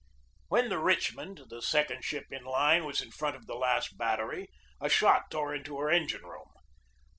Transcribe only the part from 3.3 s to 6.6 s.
of the last battery, a shot tore into her en gine room.